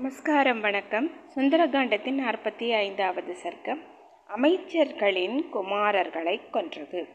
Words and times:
நமஸ்காரம் 0.00 0.60
வணக்கம். 0.60 1.10
சுந்தரகாண்டத்தின் 1.34 2.18
நாற்பத்தி 2.20 2.66
ஐந்தாவது 2.74 3.36
சர்க்கம். 3.42 3.80
அமைச்சர்களின் 4.28 5.44
குமாரர்களை 5.52 6.40
கொன்றது. 6.50 7.08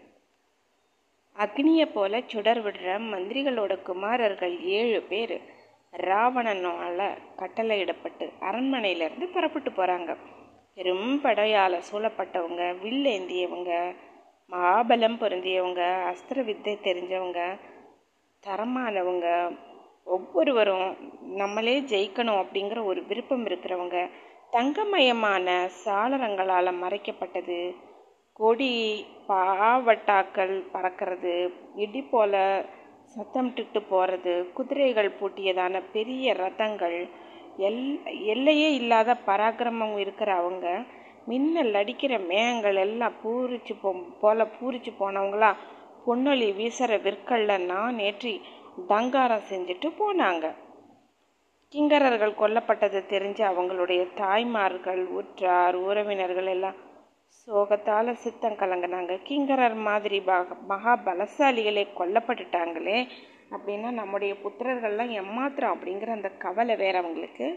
அக்னியை 1.36 1.86
போல 1.94 2.22
சுடர் 2.28 2.62
விடுற 2.64 3.00
மந்திரிகளோட 3.00 3.82
குமாரர்கள் 3.82 4.60
ஏழு 4.60 5.02
பேர் 5.02 5.42
ராவணனால 5.94 7.08
கட்டளையிடப்பட்டு 7.38 8.28
அரண்மனையிலேருந்து 8.40 9.28
புறப்பட்டு 9.32 9.72
போகிறாங்க 9.72 10.18
பெரும் 10.74 11.22
படையால் 11.24 11.86
சூழப்பட்டவங்க 11.92 12.64
வில்லேந்தியவங்க 12.84 13.96
மாபலம் 14.50 15.20
பொருந்தியவங்க 15.20 16.14
அஸ்திர 16.14 16.44
வித்தை 16.44 16.78
தெரிஞ்சவங்க 16.84 17.60
தரமானவங்க 18.44 19.28
ஒவ்வொருவரும் 20.08 20.88
நம்மளே 21.36 21.76
ஜெயிக்கணும் 21.90 22.42
அப்படிங்கிற 22.42 22.80
ஒரு 22.84 23.02
விருப்பம் 23.06 23.46
இருக்கிறவங்க 23.46 24.00
தங்கமயமான 24.54 25.48
சாளரங்களால் 25.82 26.80
மறைக்கப்பட்டது 26.82 27.60
கொடி 28.40 28.72
பாவட்டாக்கள் 29.28 30.56
பறக்கிறது 30.74 31.36
இடி 31.76 32.02
போல 32.06 32.34
சத்தம்ட்டுட்டு 33.14 33.80
போகிறது 33.90 34.34
குதிரைகள் 34.54 35.10
பூட்டியதான 35.20 35.82
பெரிய 35.94 36.34
ரதங்கள் 36.36 36.98
எல் 37.60 37.84
எல்லையே 38.26 38.70
இல்லாத 38.72 39.10
பராக்கிரமம் 39.26 39.96
இருக்கிற 39.98 40.30
அவங்க 40.36 40.68
மின்னல் 41.28 41.74
அடிக்கிற 41.74 42.14
மேகங்கள் 42.28 42.78
எல்லாம் 42.78 43.16
பூரிச்சு 43.22 43.74
போ 43.76 43.92
போல 44.22 44.48
பூரிச்சு 44.56 44.92
போனவங்களா 45.00 45.52
பொன்னொழி 46.06 46.48
வீசுகிற 46.58 46.98
விற்கல்ல 47.06 47.54
நான் 47.66 47.98
நேற்றி 47.98 48.34
தங்காரம் 48.88 49.48
செஞ்சுட்டு 49.50 49.88
போனாங்க. 50.00 50.46
கிங்கரர்கள் 51.74 52.40
கொல்லப்பட்டது 52.40 53.04
தெரிஞ்சு 53.10 53.44
அவங்களுடைய 53.50 54.08
தாய்மார்கள் 54.16 55.06
உற்றார் 55.06 55.76
உறவினர்கள் 55.76 56.46
எல்லாம் 56.46 56.76
சோகத்தால் 57.48 58.12
சித்தம் 58.14 58.60
கலங்கினாங்க. 58.60 59.14
கிங்கரர் 59.28 59.76
மாதிரி 59.76 60.20
மகா 60.68 61.00
பலசாலிகளே 61.06 61.88
கொல்லப்பட்டுட்டாங்களே 62.00 63.08
அப்படின்னா 63.52 63.90
நம்முடைய 63.92 64.34
புத்திரர்கள்லாம் 64.34 65.12
ஏமாத்திரம் 65.22 65.74
அப்படிங்கிற 65.76 66.08
அந்த 66.08 66.30
கவலை 66.30 66.76
வேற 66.76 67.00
அவங்களுக்கு. 67.00 67.48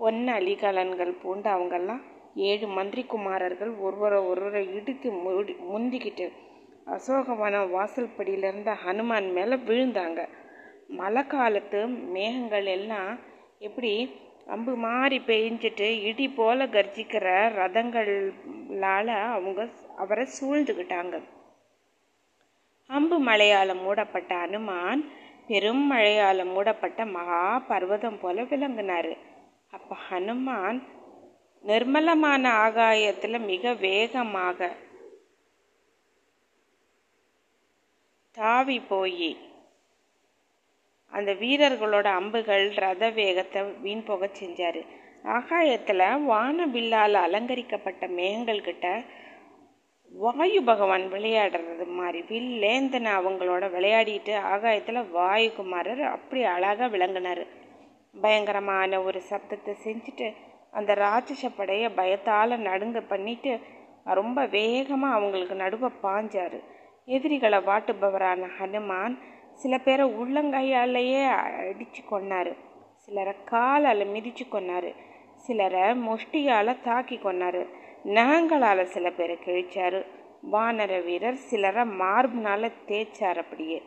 பொன் 0.00 0.28
அலிகலன்கள் 0.28 1.20
பூண்டு 1.22 1.50
அவங்கெல்லாம் 1.50 2.02
ஏழு 2.34 2.66
மந்திரி 2.66 3.02
குமாரர்கள் 3.04 3.72
ஒருவரை 3.76 4.18
ஒருவரை 4.18 4.74
இடித்து 4.74 5.10
முடி 5.12 5.56
முந்திக்கிட்டு 5.74 6.26
அசோகவனம் 6.86 7.72
வாசல்படியிலிருந்து 7.76 8.72
ஹனுமான் 8.84 9.28
மேலே 9.32 9.56
விழுந்தாங்க. 9.68 10.20
மழை 10.98 11.22
காலத்து 11.26 11.80
மேகங்கள் 12.14 12.68
எல்லாம் 12.76 13.12
எப்படி 13.58 13.92
அம்பு 14.46 14.72
மாறி 14.76 15.18
பெஞ்சிட்டு 15.28 15.86
இடி 16.08 16.26
போல 16.28 16.66
கர்ஜிக்கிற 16.66 17.26
ரதங்களால் 17.58 19.12
அவங்க 19.36 19.60
அவரை 19.96 20.24
சூழ்ந்துக்கிட்டாங்க 20.36 21.16
அம்பு 22.90 23.16
மழையால் 23.28 23.80
மூடப்பட்ட 23.84 24.32
அனுமான் 24.46 25.00
பெரும் 25.48 25.84
மழையால் 25.92 26.42
மூடப்பட்ட 26.52 27.00
மகா 27.16 27.42
பர்வதம் 27.68 28.20
போல 28.20 28.44
விளங்கினார். 28.50 29.12
அப்போ 29.70 29.94
ஹனுமான் 30.08 30.78
நிர்மலமான 31.64 32.44
ஆகாயத்தில் 32.64 33.46
மிக 33.50 33.72
வேகமாக 33.86 34.68
தாவி 38.36 38.78
போய். 38.80 39.28
அந்த 41.12 41.30
வீரர்களோட 41.32 42.06
அம்புகள் 42.20 42.64
ரத 42.84 43.04
வேகத்தை 43.10 43.60
வீண் 43.84 44.02
போக 44.04 44.28
செஞ்சார். 44.40 44.80
ஆகாயத்தில் 45.36 46.04
வானவில்லால் 46.30 47.16
அலங்கரிக்கப்பட்ட 47.22 48.02
மேகங்கள் 48.18 48.66
கிட்ட 48.68 48.86
வாயு 50.12 50.60
பகவான் 50.62 51.06
விளையாடுறது 51.14 51.86
மாதிரி 52.00 52.20
வில்லேந்தனை 52.28 53.10
அவங்களோட 53.20 53.64
விளையாடிட்டு 53.76 54.34
ஆகாயத்தில் 54.52 55.00
வாயுகுமாரர் 55.16 56.04
அப்படி 56.16 56.42
அழகாக 56.54 56.88
விளங்கினார். 56.88 57.44
பயங்கரமான 58.14 59.00
ஒரு 59.02 59.20
சப்தத்தை 59.30 59.72
செஞ்சுட்டு 59.86 60.28
அந்த 60.70 60.92
ராட்சச 61.04 61.44
படையை 61.56 61.88
பயத்தால் 61.90 62.64
நடுங்க 62.68 63.00
பண்ணிட்டு 63.12 63.52
ரொம்ப 64.20 64.38
வேகமாக 64.58 65.16
அவங்களுக்கு 65.18 65.54
நடுவை 65.64 65.90
பாஞ்சார். 66.02 66.58
எதிரிகளை 67.08 67.58
வாட்டுபவரான 67.58 68.48
ஹனுமான் 68.58 69.18
சில 69.52 69.78
பேரை 69.78 70.06
உள்ளங்கையாலேயே 70.06 71.28
அடித்து 71.28 72.02
கொன்னார். 72.10 72.56
சிலரை 72.96 73.34
காலால் 73.44 74.06
மிதித்து 74.06 74.44
கொன்னார். 74.44 74.94
சிலரை 75.36 75.80
முஷ்டியால் 75.80 76.80
தாக்கி 76.80 77.16
கொன்னார். 77.16 77.66
நகங்களால் 78.04 78.84
சில 78.84 79.10
பேரை 79.10 79.36
கிழிச்சார். 79.44 80.06
வானர 80.52 81.04
வீரர் 81.04 81.34
சிலரை 81.34 81.84
மார்புனால் 81.84 82.72
தேய்ச்சார் 82.88 83.36
அப்படியே. 83.36 83.82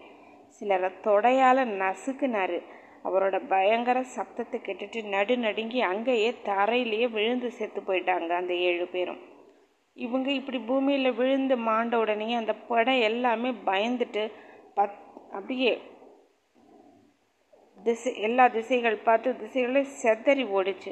சிலரை 0.48 0.90
தொடையால் 1.04 1.64
நசுக்குனார். 1.82 2.64
அவரோட 3.04 3.42
பயங்கர 3.48 4.00
சப்தத்தை 4.00 4.60
கேட்டுட்டு 4.60 5.10
நடு 5.10 5.38
நடுங்கி 5.38 5.82
அங்கேயே 5.82 6.34
தரையிலேயே 6.46 7.10
விழுந்து 7.10 7.52
செத்து 7.52 7.82
போயிட்டாங்க 7.82 8.30
அந்த 8.30 8.54
ஏழு 8.54 8.88
பேரும். 8.88 9.29
இவங்க 10.06 10.30
இப்படி 10.32 10.60
பூமியில் 10.60 11.12
விழுந்து 11.14 11.56
மாண்ட 11.68 11.94
உடனே 12.00 12.28
அந்த 12.34 12.54
படம் 12.70 13.06
எல்லாமே 13.10 13.50
பயந்துட்டு 13.66 14.24
பத் 14.76 14.98
அப்படியே 15.32 15.74
திசை 17.84 18.12
எல்லா 18.28 18.46
திசைகள் 18.48 18.98
பார்த்து 19.08 19.30
திசைகளே 19.42 19.82
செதறி 20.02 20.44
ஓடிச்சு. 20.58 20.92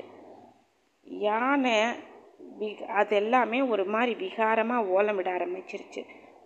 யானை 1.25 1.77
வி 2.59 2.69
அது 2.99 3.15
எல்லாமே 3.15 3.59
ஒரு 3.73 3.85
மாதிரி 3.85 4.13
விகாரமாக 4.23 4.89
ஓலமிட 4.97 5.29
ஆரம்பிச்சிருச்சு. 5.37 6.01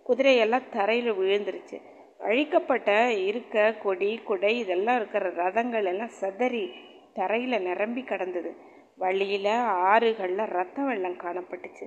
குதிரையெல்லாம் 0.08 0.68
தரையில் 0.76 1.12
விழுந்துருச்சு. 1.12 1.78
அழிக்கப்பட்ட 2.28 2.90
இருக்க 3.28 3.74
கொடி 3.82 4.10
குடை 4.28 4.52
இதெல்லாம் 4.58 4.96
இருக்கிற 4.96 5.30
ரதங்கள் 5.42 5.88
எல்லாம் 5.92 6.16
செதறி 6.20 6.64
தரையில் 7.14 7.66
நிரம்பி 7.68 8.02
கிடந்தது. 8.02 8.52
வழியில் 8.96 9.52
ஆறுகளில் 9.90 10.50
ரத்த 10.56 10.82
வெள்ளம் 10.82 11.22
காணப்பட்டுச்சு. 11.24 11.86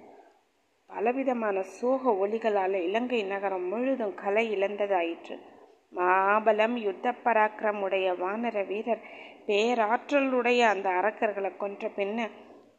பலவிதமான 0.90 1.62
சோக 1.62 2.12
ஒலிகளால் 2.16 2.75
இலங்கை 2.88 3.23
நகரம் 3.23 3.68
முழுதும் 3.68 4.13
கலை 4.13 4.44
இழந்ததாயிற்று. 4.56 5.35
மாபலம் 5.96 6.75
யுத்த 6.85 7.13
பராக்கிரமுடைய 7.23 8.07
வானர 8.22 8.68
வீரர் 8.68 9.03
பேராற்றலுடைய 9.47 10.59
அந்த 10.59 10.90
அரக்கர்களை 10.90 11.57
கொன்ற 11.57 11.90
பின்ன 11.96 12.29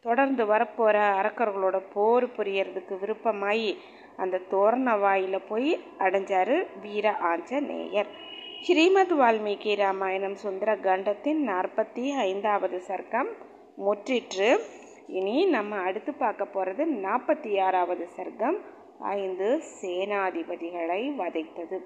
தொடர்ந்து 0.01 0.45
வரப்போகிற 0.45 0.99
அரக்கர்களோட 1.21 1.77
போர் 1.93 2.27
புரியறதுக்கு 2.27 2.95
விருப்பமாயி 3.03 3.71
அந்த 4.17 4.43
தோரண 4.51 4.97
வாயில் 4.97 5.47
போய் 5.49 5.71
அடைஞ்சார் 5.99 6.55
வீர 6.81 7.13
ஆஞ்சநேயர். 7.31 8.11
ஸ்ரீமத் 8.63 9.13
வால்மீகி 9.13 9.77
ராமாயணம் 9.77 10.35
சுந்தர 10.35 10.77
கண்டத்தின் 10.77 11.49
நாற்பத்தி 11.49 12.05
ஐந்தாவது 12.29 12.83
சர்க்கம் 12.89 13.31
முற்றிற்று. 13.87 14.51
இனி 15.07 15.45
நம்ம 15.45 15.77
அடுத்து 15.77 16.13
பார்க்க 16.15 16.45
போகிறது 16.45 16.87
நாற்பத்தி 16.87 17.61
ஆறாவது 17.61 18.09
சர்க்கம். 18.17 18.61
ஐந்து 18.99 19.63
சேனாதிபதிகளை 19.83 21.15
வதைத்தது. 21.15 21.79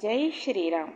ஜெய் 0.00 0.32
ஸ்ரீராம். 0.46 0.92